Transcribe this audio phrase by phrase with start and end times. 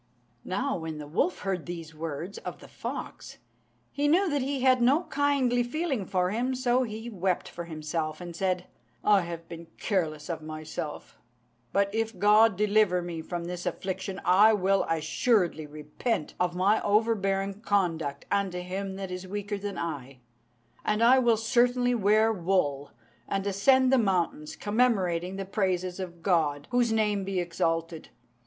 [0.43, 3.37] Now when the wolf heard these words of the fox,
[3.91, 8.19] he knew that he had no kindly feeling for him; so he wept for himself,
[8.19, 8.65] and said,
[9.03, 11.19] "I have been careless of myself;
[11.71, 17.61] but if God deliver me from this affliction, I will assuredly repent of my overbearing
[17.61, 20.17] conduct unto him that is weaker than I;
[20.83, 22.89] and I will certainly wear wool,
[23.27, 28.09] and ascend the mountains, commemorating the praises of God (whose name be exalted!)